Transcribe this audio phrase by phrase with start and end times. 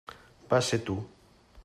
[0.53, 0.95] Vas ser tu.